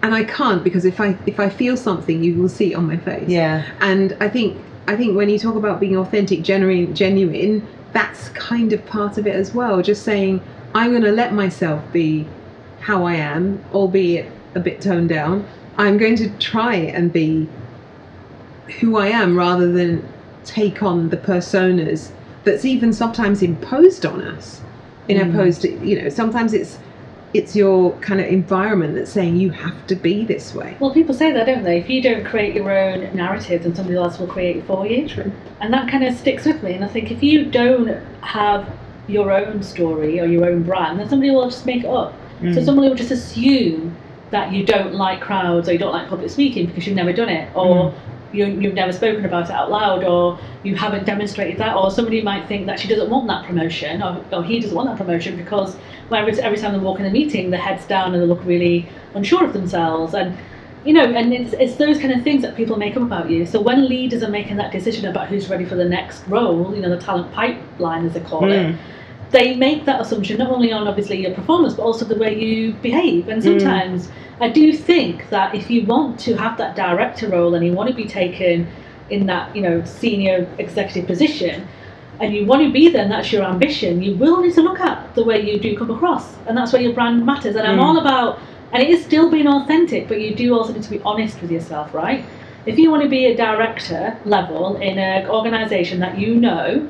[0.03, 2.87] and I can't because if I if I feel something, you will see it on
[2.87, 3.29] my face.
[3.29, 3.65] Yeah.
[3.81, 8.73] And I think I think when you talk about being authentic, genuine, genuine, that's kind
[8.73, 9.81] of part of it as well.
[9.81, 10.41] Just saying,
[10.73, 12.27] I'm going to let myself be
[12.79, 15.47] how I am, albeit a bit toned down.
[15.77, 17.47] I'm going to try and be
[18.79, 20.07] who I am rather than
[20.45, 22.11] take on the personas
[22.43, 24.61] that's even sometimes imposed on us.
[25.07, 25.29] In Mm.
[25.29, 26.79] opposed to, you know, sometimes it's
[27.33, 30.75] it's your kind of environment that's saying you have to be this way.
[30.79, 31.77] Well, people say that, don't they?
[31.77, 35.07] If you don't create your own narrative, then somebody else will create it for you.
[35.07, 35.31] True.
[35.59, 36.73] And that kind of sticks with me.
[36.73, 37.89] And I think if you don't
[38.21, 38.67] have
[39.07, 42.13] your own story or your own brand, then somebody will just make it up.
[42.41, 42.65] So Mm.
[42.65, 43.95] somebody will just assume
[44.31, 47.29] that you don't like crowds or you don't like public speaking because you've never done
[47.29, 47.93] it, or Mm.
[48.33, 52.21] you, you've never spoken about it out loud, or you haven't demonstrated that, or somebody
[52.21, 55.37] might think that she doesn't want that promotion, or, or he doesn't want that promotion
[55.37, 55.75] because
[56.09, 58.85] wherever every time they walk in a meeting, their head's down and they look really
[59.15, 60.13] unsure of themselves.
[60.13, 60.37] And
[60.85, 63.45] you know, and it's, it's those kind of things that people make up about you.
[63.45, 66.81] So when leaders are making that decision about who's ready for the next role, you
[66.81, 68.77] know, the talent pipeline as they call it, Mm.
[69.31, 72.73] They make that assumption not only on obviously your performance but also the way you
[72.75, 73.27] behave.
[73.29, 74.09] And sometimes
[74.39, 77.89] i do think that if you want to have that director role and you want
[77.89, 78.67] to be taken
[79.09, 81.67] in that you know senior executive position
[82.19, 84.79] and you want to be there and that's your ambition you will need to look
[84.79, 86.35] at the way you do come across.
[86.47, 87.55] And that's where your brand matters.
[87.55, 87.83] And i'm Mm.
[87.87, 88.39] all about
[88.71, 91.51] and it is still being authentic but you do also need to be honest with
[91.51, 92.23] yourself right?
[92.65, 96.85] If you want to be a director level in an organization that you know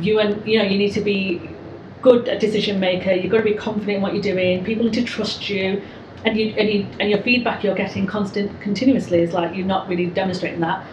[0.00, 1.50] you and you know you need to be
[2.04, 5.04] good decision maker you've got to be confident in what you're doing people need to
[5.04, 5.82] trust you
[6.24, 9.88] and you and you and your feedback you're getting constant continuously is like you're not
[9.88, 10.84] really demonstrating that.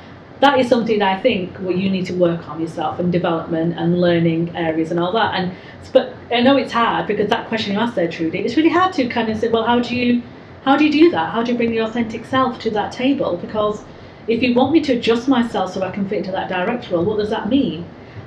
[0.41, 3.78] That is something that I think where you need to work on yourself and development
[3.78, 5.56] and learning areas and all that and
[5.93, 8.93] but I know it's hard because that question you asked there Trudy it's really hard
[8.93, 10.21] to kind of say well how do you
[10.63, 11.32] how do you do that?
[11.32, 13.38] How do you bring your authentic self to that table?
[13.38, 13.84] Because
[14.28, 17.06] if you want me to adjust myself so I can fit into that director role
[17.06, 17.86] what does that mean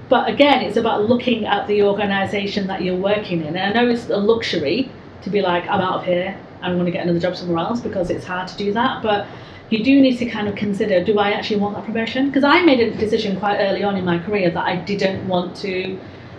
[0.09, 3.57] but again, it's about looking at the organisation that you're working in.
[3.57, 4.91] And I know it's a luxury
[5.23, 7.81] to be like, I'm out of here, I'm going to get another job somewhere else
[7.81, 9.03] because it's hard to do that.
[9.03, 9.27] But
[9.71, 12.29] you do need to kind of consider, do I actually want that promotion?
[12.29, 15.57] Because I made a decision quite early on in my career that I didn't want
[15.59, 15.99] to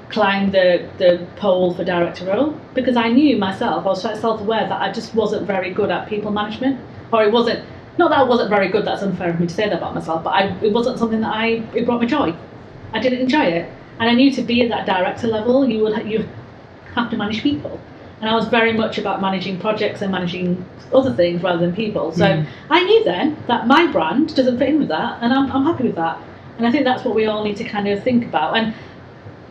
[0.09, 4.69] climb the, the pole for director role because I knew myself, I was quite self-aware
[4.69, 6.79] that I just wasn't very good at people management.
[7.11, 7.65] Or it wasn't,
[7.97, 10.23] not that I wasn't very good, that's unfair of me to say that about myself,
[10.23, 12.35] but I, it wasn't something that I, it brought me joy.
[12.95, 15.99] I didn't enjoy it, and I knew to be at that director level, you will
[15.99, 16.27] you
[16.95, 17.79] have to manage people,
[18.21, 22.11] and I was very much about managing projects and managing other things rather than people.
[22.13, 22.45] So Mm.
[22.69, 25.83] I knew then that my brand doesn't fit in with that, and I'm, I'm happy
[25.83, 26.17] with that.
[26.57, 28.55] And I think that's what we all need to kind of think about.
[28.57, 28.73] And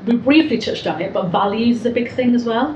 [0.07, 2.69] we briefly touched on it, but values is a big thing as well.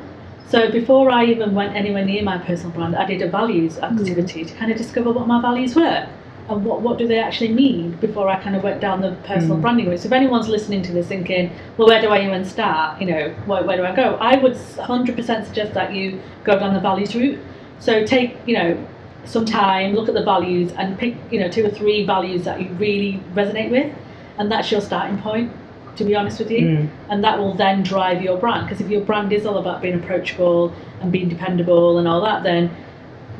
[0.49, 4.45] So before I even went anywhere near my personal brand, I did a values activity
[4.45, 6.07] to kind of discover what my values were
[6.49, 9.57] and what, what do they actually mean before I kind of went down the personal
[9.59, 9.61] Mm.
[9.63, 10.01] branding route.
[10.01, 13.01] So if anyone's listening to this thinking, well, where do I even start?
[13.01, 14.17] You know, where, where do I go?
[14.21, 17.39] I would 100% suggest that you go down the values route.
[17.81, 18.87] So take, you know,
[19.25, 22.61] some time, look at the values and pick, you know, two or three values that
[22.63, 23.93] you really resonate with.
[24.39, 25.53] And that's your starting point,
[25.97, 26.89] to be honest with you Mm.
[27.11, 29.95] and that will then drive your brand because if your brand is all about being
[29.95, 32.71] approachable and being dependable and all that then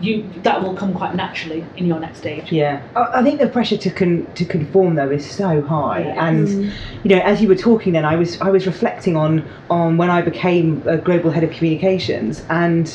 [0.01, 3.49] you that will come quite naturally in your next stage Yeah, I I think the
[3.49, 6.27] pressure to con- to conform though is so high, Yeah.
[6.29, 6.71] and Mm.
[7.03, 10.11] you know, as you were talking, then I was I was reflecting on on when
[10.11, 12.87] I became a global head of communications, and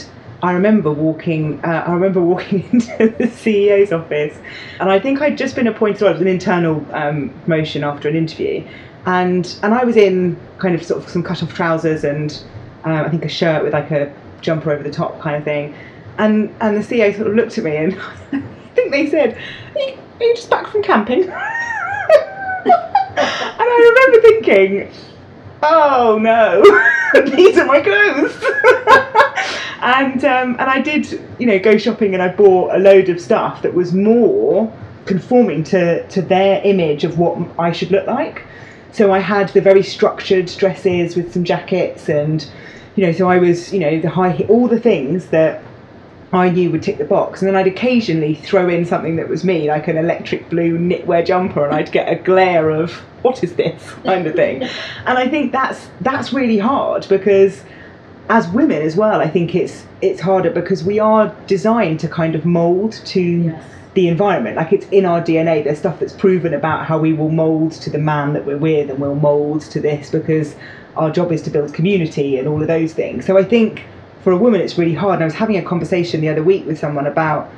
[0.41, 2.87] I remember walking uh, I remember walking into
[3.17, 4.35] the CEO's office,
[4.79, 6.01] and I think I'd just been appointed.
[6.01, 8.63] Well, it was an internal um, promotion after an interview,
[9.05, 12.29] and and I was in kind of sort of some cut off trousers and
[12.85, 14.11] um, I think a shirt with like a
[14.41, 15.73] jumper over the top kind of thing.
[16.17, 17.99] And and the CEO sort of looked at me and
[18.31, 18.41] I
[18.75, 19.37] think they said,
[19.75, 21.23] Are you, are you just back from camping?
[21.23, 21.31] and
[23.17, 24.91] I remember thinking,
[25.61, 26.61] Oh no,
[27.35, 28.35] these are my clothes.
[29.81, 33.19] and um, and I did, you know, go shopping and I bought a load of
[33.19, 34.71] stuff that was more
[35.05, 38.43] conforming to, to their image of what I should look like.
[38.91, 42.47] So I had the very structured dresses with some jackets and
[42.95, 45.63] you know, so I was, you know, the high all the things that
[46.33, 47.41] I knew would tick the box.
[47.41, 51.25] And then I'd occasionally throw in something that was me, like an electric blue knitwear
[51.25, 52.91] jumper, and I'd get a glare of
[53.21, 54.63] what is this kind of thing.
[54.63, 57.63] and I think that's that's really hard because
[58.29, 62.35] as women as well, I think it's it's harder because we are designed to kind
[62.35, 64.55] of mould to yes the environment.
[64.55, 65.63] Like it's in our DNA.
[65.63, 68.89] There's stuff that's proven about how we will mould to the man that we're with
[68.89, 70.55] and we'll mould to this because
[70.95, 73.25] our job is to build community and all of those things.
[73.25, 73.83] So I think
[74.23, 75.15] for a woman it's really hard.
[75.15, 77.51] And I was having a conversation the other week with someone about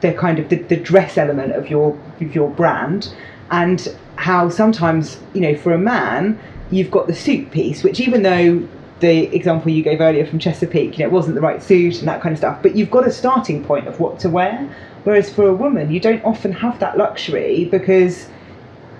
[0.00, 3.14] the kind of the, the dress element of your of your brand
[3.50, 6.38] and how sometimes you know for a man
[6.70, 8.66] you've got the suit piece which even though
[9.00, 12.08] the example you gave earlier from Chesapeake you know it wasn't the right suit and
[12.08, 14.68] that kind of stuff but you've got a starting point of what to wear
[15.04, 18.28] whereas for a woman you don't often have that luxury because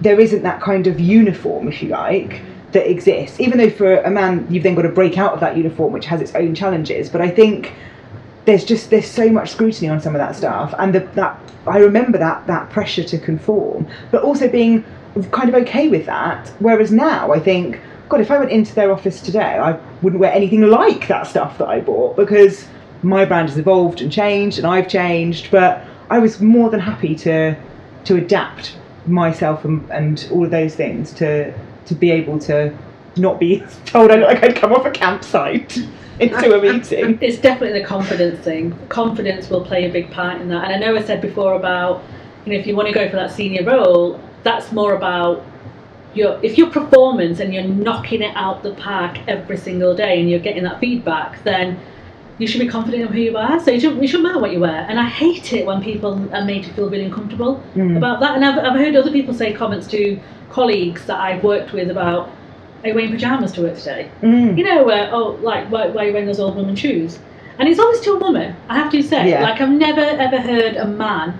[0.00, 2.40] there isn't that kind of uniform if you like
[2.72, 5.56] that exists even though for a man you've then got to break out of that
[5.56, 7.08] uniform which has its own challenges.
[7.08, 7.74] But I think
[8.44, 11.78] there's just there's so much scrutiny on some of that stuff and the, that I
[11.78, 14.84] remember that that pressure to conform but also being
[15.30, 16.48] kind of okay with that.
[16.58, 20.32] Whereas now I think god if I went into their office today I wouldn't wear
[20.32, 22.66] anything like that stuff that I bought because
[23.02, 27.14] my brand has evolved and changed and I've changed but I was more than happy
[27.16, 27.56] to
[28.04, 28.76] to adapt
[29.06, 31.52] myself and, and all of those things to
[31.86, 32.76] to be able to
[33.16, 35.78] not be told I look like I'd come off a campsite
[36.20, 37.18] into a meeting.
[37.22, 38.76] It's definitely the confidence thing.
[38.88, 40.64] Confidence will play a big part in that.
[40.70, 42.02] And I know I said before about,
[42.44, 45.44] you know, if you want to go for that senior role, that's more about
[46.14, 50.30] your if your performance and you're knocking it out the park every single day and
[50.30, 51.78] you're getting that feedback, then
[52.38, 53.58] you should be confident in who you are.
[53.60, 54.86] So you shouldn't, you shouldn't matter what you wear.
[54.88, 57.96] And I hate it when people are made to feel really uncomfortable Mm.
[57.96, 58.34] about that.
[58.36, 60.18] And I've, I've heard other people say comments to
[60.50, 62.30] colleagues that I've worked with about,
[62.82, 64.10] are you wearing pyjamas to work today?
[64.22, 64.56] Mm.
[64.56, 67.18] you know, where oh, like why, why are you wearing those old woman shoes?
[67.58, 68.54] And it's always to a woman.
[68.68, 69.42] I have to say, Yeah.
[69.42, 71.38] like I've never ever heard a man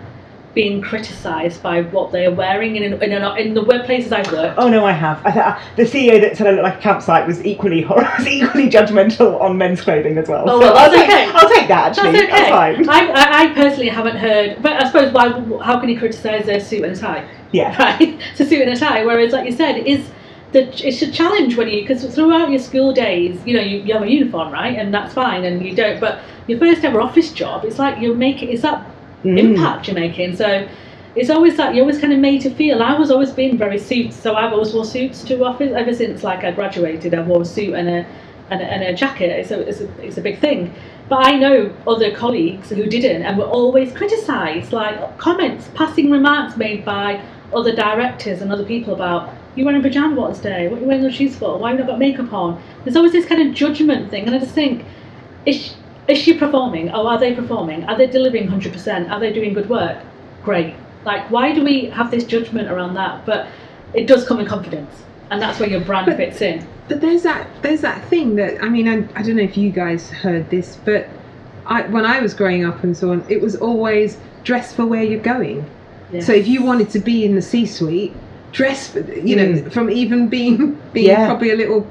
[0.57, 4.59] being criticised by what they are wearing in in, in, in the workplaces I've worked.
[4.59, 5.21] Oh no, I have.
[5.27, 8.71] I th- the CEO that said I looked like a campsite was equally was equally
[8.71, 10.49] judgmental on men's clothing as well.
[10.49, 11.31] Oh, so well, I'll that's take, okay.
[11.35, 12.13] I'll take that actually.
[12.13, 12.49] That's okay.
[12.49, 12.89] fine.
[12.89, 15.29] I, I, I personally haven't heard, but I suppose why?
[15.63, 17.29] How can you criticise their suit and tie?
[17.53, 17.77] Yeah.
[17.83, 18.19] right?
[18.33, 19.05] It's a suit and a tie.
[19.05, 20.11] Whereas, like you said, it is
[20.53, 23.93] the it's a challenge when you because throughout your school days, you know, you, you
[23.93, 26.01] have a uniform, right, and that's fine, and you don't.
[26.01, 28.87] But your first ever office job, it's like you're making it's that
[29.25, 29.39] Mm.
[29.39, 30.37] impact you're making.
[30.37, 30.69] So.
[31.17, 32.83] It's always that you're always kind of made to feel.
[32.83, 36.23] I was always being very suits, so I've always wore suits to office ever since
[36.23, 37.15] like I graduated.
[37.15, 38.07] I wore a suit and a
[38.51, 39.31] and a, and a jacket.
[39.31, 40.75] It's a, it's a it's a big thing.
[41.09, 46.59] But I know other colleagues who didn't and were always criticised, like comments, passing remarks
[46.59, 47.23] made by
[47.55, 51.03] other directors and other people about you're wearing pyjama bottoms today, what are you wearing
[51.03, 51.59] those shoes for?
[51.59, 52.63] Why have you not got makeup on?
[52.85, 54.85] There's always this kind of judgment thing, and I just think,
[55.47, 55.75] is
[56.09, 56.91] is she performing?
[56.91, 57.85] Oh, are they performing?
[57.85, 59.11] Are they delivering 100%?
[59.11, 59.99] Are they doing good work?
[60.45, 60.77] Great.
[61.05, 63.27] Like, why do we have this judgment around that?
[63.27, 63.49] But
[63.93, 66.67] it does come in confidence, and that's where your brand But- fits in.
[66.89, 69.71] But there's that there's that thing that I mean I, I don't know if you
[69.71, 71.09] guys heard this, but
[71.67, 75.03] I when I was growing up and so on, it was always dress for where
[75.03, 75.69] you're going.
[76.13, 76.21] Yeah.
[76.21, 78.13] So if you wanted to be in the C-suite,
[78.53, 79.73] dress for you know Mm.
[79.73, 81.27] from even being being Yeah.
[81.27, 81.87] probably a little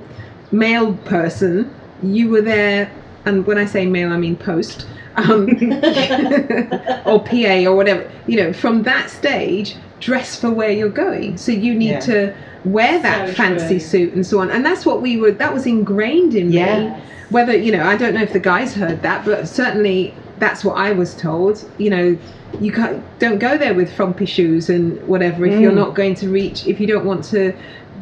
[0.52, 1.70] male person,
[2.02, 2.90] you were there.
[3.26, 4.86] And when I say male, I mean post.
[5.18, 5.48] Um,
[7.06, 11.38] or PA or whatever, you know, from that stage, dress for where you're going.
[11.38, 12.00] So you need Yeah.
[12.02, 12.34] to
[12.66, 13.80] wear that So fancy true.
[13.80, 14.50] suit and so on.
[14.52, 16.92] And that's what we were, that was ingrained in me.
[17.30, 20.74] Whether, you know, I don't know if the guys heard that, but certainly that's what
[20.74, 21.64] I was told.
[21.78, 22.18] You know,
[22.60, 25.76] you can't, don't go there with frumpy shoes and whatever if you're Mm.
[25.76, 27.54] not going to reach, if you don't want to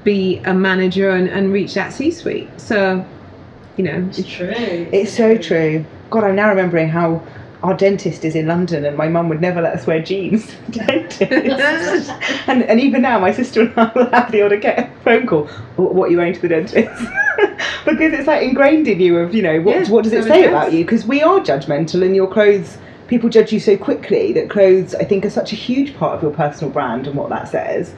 [0.04, 2.50] be a manager and, and reach that C suite.
[2.58, 3.06] So,
[3.78, 4.54] you know, It's true.
[4.56, 5.86] It's so true.
[6.10, 7.22] God, I'm now remembering how
[7.64, 10.48] our dentist is in London, and my mum would never let us wear jeans.
[10.74, 12.12] to the dentist.
[12.48, 15.48] and and even now, my sister and I will have the odd get phone call.
[15.78, 16.76] What are you wearing to the dentist?
[17.86, 20.46] because it's like ingrained in you of you know what Yeah, what does it say
[20.46, 20.84] about you?
[20.84, 22.78] Because we are judgmental, and your clothes.
[23.08, 26.24] People judge you so quickly that clothes, I think, are such a huge part of
[26.24, 27.94] your personal brand and what that says.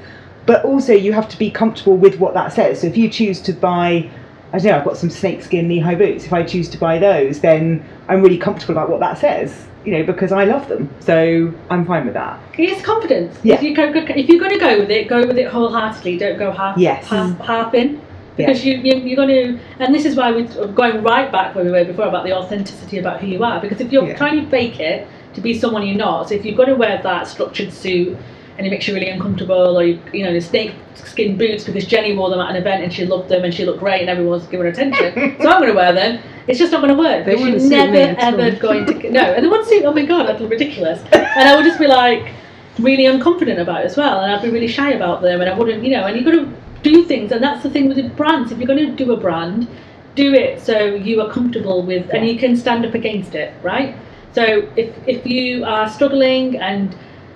[0.46, 2.82] But also, you have to be comfortable with what that says.
[2.82, 4.10] So if you choose to buy
[4.54, 6.26] I don't know, I've got some snakeskin knee high boots.
[6.26, 9.92] If I choose to buy those, then I'm really comfortable about what that says, you
[9.92, 10.90] know, because I love them.
[11.00, 12.40] So I'm fine with that.
[12.58, 13.38] It's confidence.
[13.44, 13.56] Yeah.
[13.56, 16.18] If you go, if you're going to go with it, go with it wholeheartedly.
[16.18, 17.06] Don't go half Yes.
[17.08, 18.02] half, half in.
[18.38, 18.48] Yeah.
[18.48, 21.66] Because you, you you're going to, and this is why we're going right back where
[21.66, 23.60] we were before about the authenticity about who you are.
[23.60, 24.18] Because if you're Yeah.
[24.18, 27.02] trying to fake it to be someone you're not, so if you're going to wear
[27.02, 28.18] that structured suit
[28.58, 31.86] and it makes you really uncomfortable, or you, you know, the snake skin boots because
[31.86, 34.10] Jenny wore them at an event and she loved them and she looked great and
[34.10, 36.22] everyone was giving her attention, so I'm going to wear them.
[36.48, 37.26] It's just not going to work.
[37.26, 38.62] They because wouldn't you're suit never me at ever all.
[38.62, 39.84] going to no, and the one suit.
[39.86, 41.02] Oh my god, that'd look ridiculous.
[41.12, 42.34] And I would just be like
[42.80, 45.58] really unconfident about it as well, and I'd be really shy about them, and I
[45.58, 46.52] wouldn't, you know, and you've got to
[46.84, 48.52] do things, and that's the thing with the brands.
[48.52, 49.68] If you're going to do a brand,
[50.16, 53.96] do it so you are comfortable with, and you can stand up against it, right?
[54.34, 56.96] So if if you are struggling, and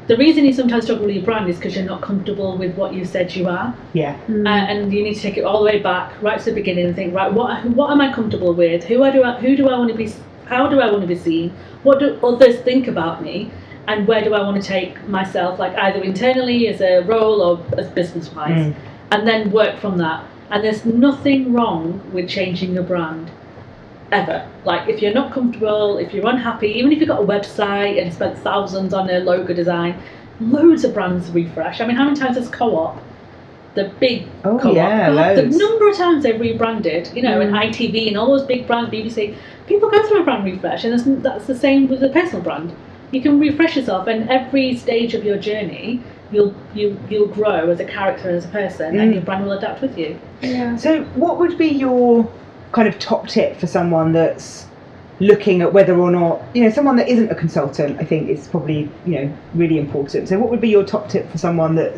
[0.10, 2.94] the reason you sometimes struggle with your brand is because you're not comfortable with what
[2.96, 4.18] you said you are, Yeah.
[4.28, 4.46] Mm.
[4.46, 6.86] uh, and you need to take it all the way back, right to the beginning,
[6.88, 8.84] and think, right, what what am I comfortable with?
[8.86, 10.12] Who I do I, who do I want to be?
[10.46, 11.52] How do I want to be seen?
[11.84, 13.52] What do others think about me?
[13.92, 17.54] and where do I want to take myself, like either internally as a role or
[17.80, 18.76] as business wise, Mm.
[19.14, 20.20] and then work from that.
[20.52, 23.32] And there's nothing wrong with changing your brand
[24.12, 24.48] ever.
[24.66, 28.14] Like if you're not comfortable, if you're unhappy, even if you've got a website and
[28.14, 30.00] spent thousands on a logo design,
[30.40, 31.82] loads of brands refresh.
[31.82, 32.98] I mean, how many times has Co-op,
[33.76, 37.54] the big Oh, Co-op, yeah, God, the number of times they've rebranded, you know, and
[37.54, 37.70] Mm.
[37.70, 39.36] ITV and all those big brands, BBC,
[39.68, 42.72] people go through a brand refresh, and that's, that's the same with a personal brand.
[43.12, 47.80] You can refresh yourself, and every stage of your journey, you'll you you'll grow as
[47.80, 49.14] a character, as a person, and Mm.
[49.16, 50.18] your brand will adapt with you.
[50.42, 50.76] Yeah.
[50.76, 52.30] So, what would be your
[52.72, 54.68] kind of top tip for someone that's
[55.20, 58.48] looking at whether or not, you know, someone that isn't a consultant, I think is
[58.48, 60.30] probably, you know, really important.
[60.30, 61.96] So, what would be your top tip for someone that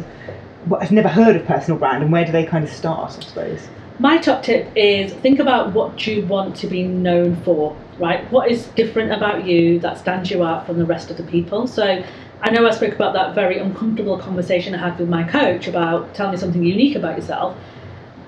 [0.66, 3.22] what, has never heard of personal brand and where do they kind of start, I
[3.22, 3.68] suppose?
[4.00, 8.30] My top tip is think about what you want to be known for, right?
[8.32, 11.68] What is different about you that stands you out from the rest of the people?
[11.68, 12.04] So
[12.42, 16.16] I know I spoke about that very uncomfortable conversation I had with my coach about
[16.16, 17.56] tell me something unique about yourself.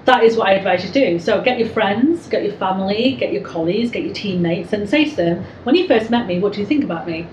[0.06, 1.20] That is what I advise you to do.
[1.20, 5.06] So get your friends, get your family, get your colleagues, get your teammates, and say
[5.06, 7.28] to them, when you first met me, what do you think about me?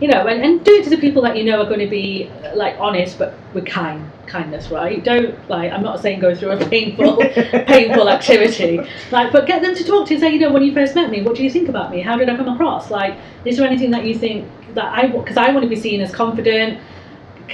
[0.00, 1.86] You know, and, and do it to the people that you know are going to
[1.86, 5.02] be uh, like honest, but with kind kindness, right?
[5.04, 7.16] Don't like I'm not saying go through a painful
[7.66, 8.80] painful activity.
[9.10, 10.20] Like, but get them to talk to you.
[10.20, 12.00] Say, you know, when you first met me, what do you think about me?
[12.00, 12.90] How did I come across?
[12.90, 16.00] Like, is there anything that you think that I because I want to be seen
[16.00, 16.80] as confident,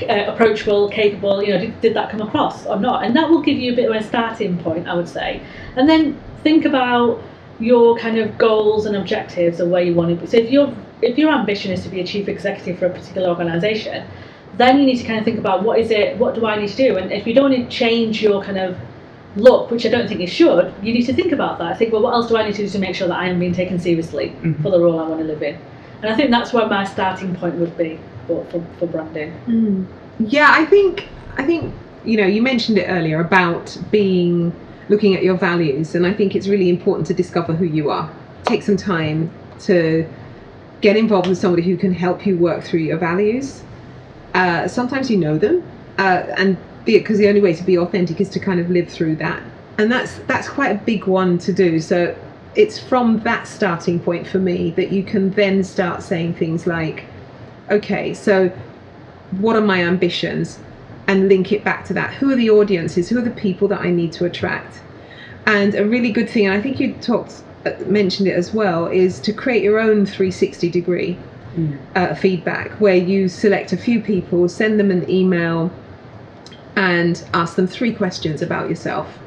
[0.02, 1.42] uh, approachable, capable.
[1.42, 3.04] You know, did, did that come across or not?
[3.04, 5.42] And that will give you a bit of a starting point, I would say.
[5.76, 7.22] And then think about
[7.58, 10.26] your kind of goals and objectives of where you want to be.
[10.26, 13.28] So if your if your ambition is to be a chief executive for a particular
[13.28, 14.06] organisation,
[14.56, 16.68] then you need to kind of think about what is it, what do I need
[16.70, 18.76] to do, and if you don't want to change your kind of
[19.36, 21.70] look, which I don't think you should, you need to think about that.
[21.70, 23.28] I Think, well, what else do I need to do to make sure that I
[23.28, 24.62] am being taken seriously Mhm.
[24.62, 25.58] for the role I want to live in?
[26.02, 29.32] And I think that's where my starting point would be for, for, for branding.
[29.46, 29.86] Mm.
[30.18, 34.54] Yeah, I think I think you know you mentioned it earlier about being
[34.88, 38.10] looking at your values, and I think it's really important to discover who you are.
[38.44, 40.08] Take some time to
[40.80, 43.62] get involved with somebody who can help you work through your values.
[44.34, 45.62] Uh, sometimes you know them,
[45.98, 49.16] uh, and because the only way to be authentic is to kind of live through
[49.16, 49.42] that,
[49.78, 51.80] and that's that's quite a big one to do.
[51.80, 52.16] So
[52.56, 57.04] it's from that starting point for me that you can then start saying things like,
[57.70, 58.48] okay, so
[59.38, 60.58] what are my ambitions?
[61.08, 62.14] And link it back to that.
[62.14, 63.08] Who are the audiences?
[63.08, 64.80] Who are the people that i need to attract?
[65.46, 68.86] And a really good thing and i think you talked uh, mentioned it as well
[68.88, 71.16] is to create your own 360 degree
[71.56, 71.78] Mm.
[71.94, 75.70] uh, feedback where you select a few people send them an email
[76.76, 79.18] and ask them three questions about yourself.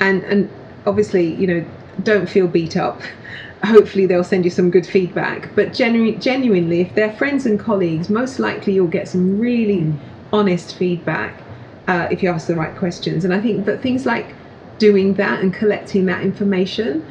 [0.00, 0.48] And and
[0.86, 1.64] obviously you know
[2.02, 3.02] don't feel beat up
[3.64, 8.08] hopefully they'll send you some good feedback but genu- genuinely if they're friends and colleagues
[8.08, 9.96] most likely you'll get some really Mm.
[10.32, 11.34] honest feedback
[11.88, 14.34] uh, if you ask the right questions and i think that things like
[14.78, 17.04] doing that and collecting that information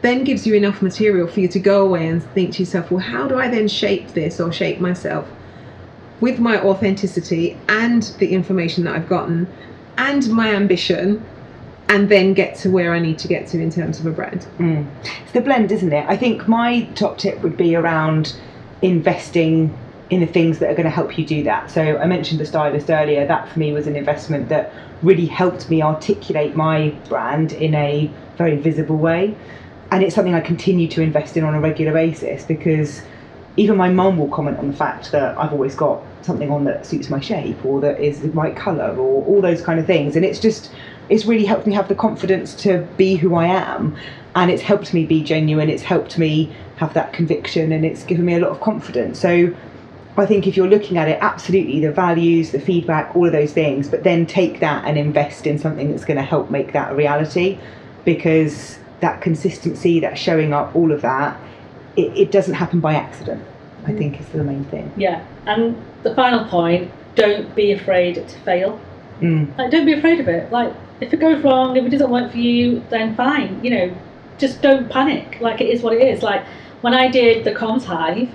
[0.00, 3.00] then gives you enough material for you to go away and think to yourself well
[3.00, 5.28] how do i then shape this or shape myself
[6.20, 9.46] with my authenticity and the information that i've gotten
[9.98, 11.22] and my ambition
[11.88, 14.46] and then get to where i need to get to in terms of a brand
[14.58, 14.86] Mm.
[15.22, 16.04] It's the blend, isn't it?
[16.08, 18.34] I think my top tip would be around
[18.82, 19.76] investing
[20.10, 21.70] in the things that are going to help you do that.
[21.70, 23.26] So I mentioned the stylist earlier.
[23.26, 28.10] That for me was an investment that really helped me articulate my brand in a
[28.36, 29.34] very visible way.
[29.90, 33.02] And it's something I continue to invest in on a regular basis because
[33.56, 36.86] even my mum will comment on the fact that I've always got something on that
[36.86, 40.16] suits my shape or that is the right colour or all those kind of things.
[40.16, 40.70] And it's just,
[41.08, 43.96] it's really helped me have the confidence to be who I am.
[44.34, 48.24] And it's helped me be genuine, it's helped me have that conviction, and it's given
[48.24, 49.20] me a lot of confidence.
[49.20, 49.54] So
[50.16, 53.52] I think if you're looking at it, absolutely the values, the feedback, all of those
[53.52, 56.92] things, but then take that and invest in something that's going to help make that
[56.92, 57.58] a reality
[58.04, 61.38] because that consistency, that showing up, all of that,
[61.96, 63.42] it, it doesn't happen by accident,
[63.86, 64.92] I think is the main thing.
[64.96, 65.24] Yeah.
[65.46, 68.80] And the final point, don't be afraid to fail.
[69.20, 69.56] Mm.
[69.58, 70.50] Like, don't be afraid of it.
[70.50, 73.62] Like, if it goes wrong, if it doesn't work for you, then fine.
[73.64, 73.96] You know,
[74.38, 75.38] just don't panic.
[75.40, 76.22] Like, it is what it is.
[76.22, 76.44] Like,
[76.80, 78.28] when I did the Comms Hive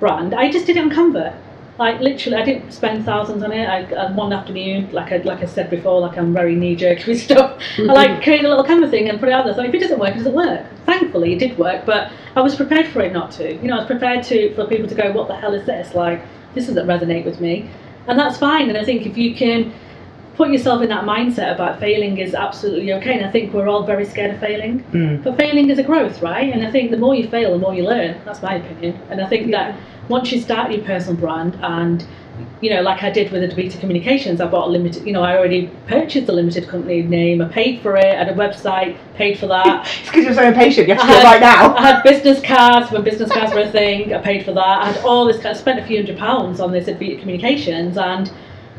[0.00, 1.36] brand, I just did it on Canva.
[1.78, 3.66] Like, literally, I didn't spend thousands on it.
[3.66, 7.06] I, uh, one afternoon, like I, like I said before, like I'm very knee jerk
[7.06, 7.60] with stuff.
[7.78, 9.54] I like create a little Canva thing and put it out there.
[9.54, 10.66] So if it doesn't work, it doesn't work.
[10.86, 13.54] Thankfully, it did work, but I was prepared for it not to.
[13.54, 15.94] You know, I was prepared to for people to go, "What the hell is this?"
[15.94, 16.22] Like,
[16.54, 17.70] this doesn't resonate with me,
[18.06, 18.68] and that's fine.
[18.68, 19.72] And I think if you can
[20.34, 23.16] put yourself in that mindset about failing is absolutely okay.
[23.18, 25.22] And I think we're all very scared of failing, Mm.
[25.22, 26.52] but failing is a growth, right?
[26.52, 28.16] And I think the more you fail, the more you learn.
[28.24, 28.98] That's my opinion.
[29.10, 29.76] And I think that
[30.08, 32.04] once you start your personal brand and
[32.60, 35.36] you know, like I did with Advita Communications, I bought a limited, you know, I
[35.36, 39.38] already purchased a limited company name, I paid for it, I had a website, paid
[39.38, 39.86] for that.
[40.00, 41.74] it's because you're so impatient, you have to do it right now.
[41.74, 44.82] I had business cards when business cards were a thing, I paid for that.
[44.82, 48.32] I had all this, I spent a few hundred pounds on this Advita Communications and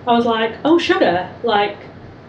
[0.08, 1.78] I was like, oh, sugar, like,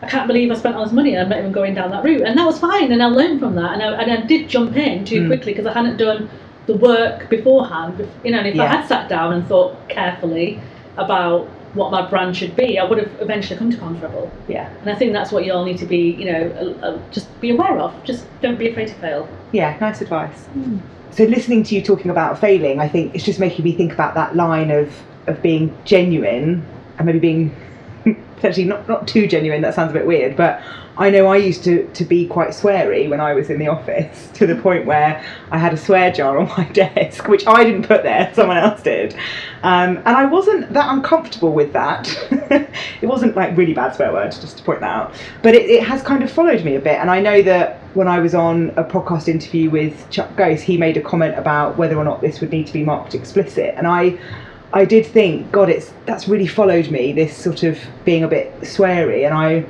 [0.02, 2.04] I can't believe I spent all this money and I'm not even going down that
[2.04, 2.22] route.
[2.22, 3.72] And that was fine, and I learned from that.
[3.74, 5.26] And I, and I did jump in too Mm.
[5.28, 6.28] quickly because I hadn't done
[6.66, 8.06] the work beforehand.
[8.22, 10.60] You know, and if I had sat down and thought carefully
[10.96, 14.30] about what my brand should be, I would have eventually come to Comfortable.
[14.46, 14.70] yeah.
[14.82, 17.26] And I think that's what you all need to be, you know, uh, uh, just
[17.40, 17.92] be aware of.
[18.04, 19.28] Just don't be afraid to fail.
[19.52, 20.46] Yeah, nice advice.
[21.10, 24.14] So listening to you talking about failing, I think it's just making me think about
[24.14, 24.92] that line of
[25.26, 26.64] of being genuine
[26.98, 27.56] and maybe being
[28.36, 30.62] potentially not, not too genuine, that sounds a bit weird, but
[30.96, 34.30] I know I used to, to be quite sweary when I was in the office
[34.34, 37.86] to the point where I had a swear jar on my desk, which I didn't
[37.86, 39.14] put there, someone else did.
[39.62, 42.08] Um, and I wasn't that uncomfortable with that.
[43.00, 45.14] it wasn't like really bad swear words, just to point that out.
[45.42, 46.98] But it, it has kind of followed me a bit.
[46.98, 50.76] And I know that when I was on a podcast interview with Chuck Ghost, he
[50.76, 53.74] made a comment about whether or not this would need to be marked explicit.
[53.76, 54.18] And I
[54.74, 57.12] I did think, God, it's that's really followed me.
[57.12, 59.64] This sort of being a bit sweary, and I,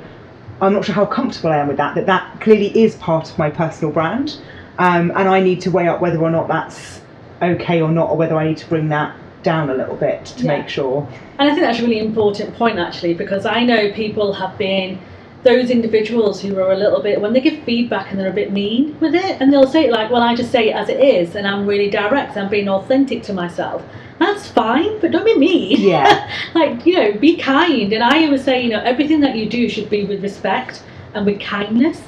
[0.61, 1.93] I'm not sure how comfortable I am with that.
[1.93, 4.37] That that clearly is part of my personal brand,
[4.79, 7.01] um, and I need to weigh up whether or not that's
[7.43, 10.43] okay or not, or whether I need to bring that down a little bit to
[10.43, 10.57] Yeah.
[10.57, 11.07] make sure.
[11.37, 14.97] And I think that's a really important point actually, because I know people have been
[15.43, 18.51] those individuals who are a little bit when they give feedback and they're a bit
[18.51, 20.99] mean with it, and they'll say it like, "Well, I just say it as it
[20.99, 22.35] is, and I'm really direct.
[22.35, 23.83] I'm being authentic to myself."
[24.19, 25.81] That's fine, but don't be mean.
[25.81, 26.31] Yeah.
[26.53, 27.91] like you know, be kind.
[27.91, 31.25] And I always say, you know, everything that you do should be with respect and
[31.25, 32.01] with kindness.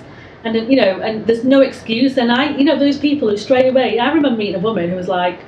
[0.44, 2.18] And then, you know, and there's no excuse.
[2.18, 4.00] And I, you know, those people who straight away.
[4.00, 5.40] I remember meeting a woman who was like,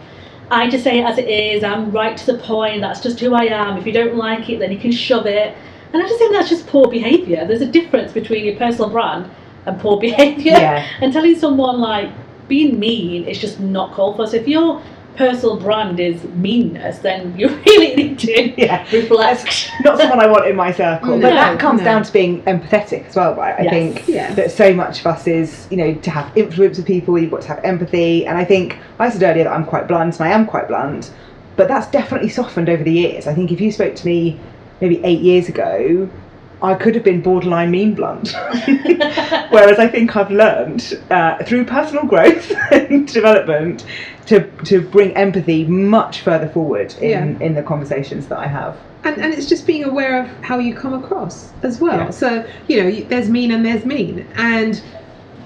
[0.52, 1.64] I just say it as it is.
[1.64, 2.82] I'm right to the point.
[2.82, 3.78] That's just who I am.
[3.78, 5.56] If you don't like it, then you can shove it.
[5.94, 7.46] And I just think that's just poor behaviour.
[7.46, 9.30] There's a difference between your personal brand
[9.66, 10.52] and poor behaviour.
[10.52, 10.88] Yeah.
[11.02, 12.12] And telling someone like
[12.48, 14.28] being mean is just not called for.
[14.28, 14.82] So if your
[15.16, 18.84] personal brand is meanness, then you really need to Yeah.
[18.92, 19.70] reflect.
[19.84, 21.86] Not someone I want in my circle, but that comes no.
[21.86, 23.56] down to being empathetic as well, right?
[23.60, 23.72] I Yes.
[23.74, 24.34] think Yeah.
[24.36, 27.42] that so much of us is, you know, to have influence with people, you've got
[27.42, 28.26] to have empathy.
[28.26, 31.12] And I think I said earlier that I'm quite blunt, and I am quite blunt,
[31.58, 33.28] but that's definitely softened over the years.
[33.28, 34.40] I think if you spoke to me
[34.80, 36.10] maybe eight years ago,
[36.62, 38.34] I could have been borderline mean blunt.
[39.50, 43.86] Whereas I think I've learned uh, through personal growth and development
[44.30, 47.46] to, to bring empathy much further forward in, Yeah.
[47.46, 48.78] in the conversations that I have.
[49.04, 51.98] and, and it's just being aware of how you come across as well.
[51.98, 52.10] Yeah.
[52.12, 54.82] So you know, there's mean and there's mean, and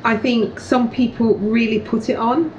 [0.03, 2.51] I think some people really put it on.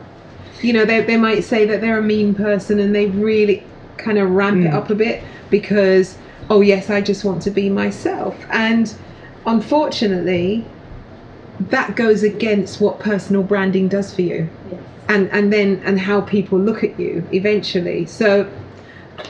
[0.63, 3.63] You know, they they might say that they're a mean person, and they really
[3.99, 4.75] kind of ramp it Mm.
[4.75, 6.17] up a bit because
[6.49, 8.95] oh yes, I just want to be myself, and
[9.47, 10.65] unfortunately,
[11.61, 14.81] that goes against what personal branding does for you Yes.
[15.09, 18.51] and and then and how people look at you eventually so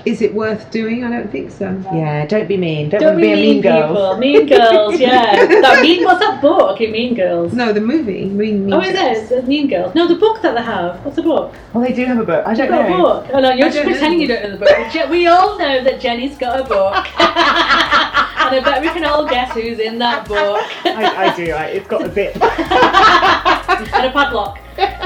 [0.07, 2.89] is it worth doing i don't think so Yeah, don't be mean.
[2.89, 3.89] Don't, Don't want to be a mean girl.
[3.89, 4.17] people.
[4.17, 5.45] Mean girls, yeah.
[5.65, 7.53] that mean, what's that book in Mean Girls?
[7.53, 9.31] no the movie mean, mean Oh, is it?
[9.31, 9.95] It's Mean Girls.
[9.95, 11.05] No, the book that they have.
[11.05, 11.53] What's the book?
[11.75, 12.47] Well, they do have a book.
[12.47, 13.03] I don't You've got a know.
[13.03, 13.27] book.
[13.35, 14.23] Oh no, you're I just pretending know.
[14.23, 15.11] you don't know the book.
[15.11, 16.95] We all know that Jenny's got a book.
[18.47, 20.63] and I bet we can all guess who's in that book.
[20.85, 21.53] I, I do.
[21.53, 22.35] I, it's got a bit.
[22.43, 24.59] and a padlock.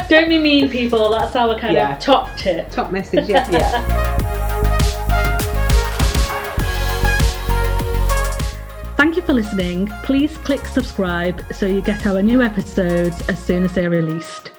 [0.08, 1.10] Don't be mean, people.
[1.10, 1.94] That's our kind Yeah.
[1.96, 2.70] of top tip.
[2.70, 4.04] top message yeah yeah.
[8.96, 9.86] Thank you for listening.
[10.02, 14.50] Please click subscribe so you get our new episodes as soon as they're released.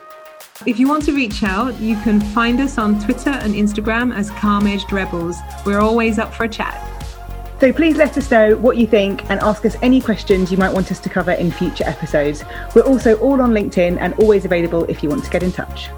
[0.65, 4.29] if you want to reach out you can find us on twitter and instagram as
[4.31, 6.75] calm edged rebels we're always up for a chat
[7.59, 10.73] So please let us know what you think and ask us any questions you might
[10.73, 12.45] want us to cover in future episodes.
[12.73, 15.89] We're also all on LinkedIn and always available if you want to get in touch.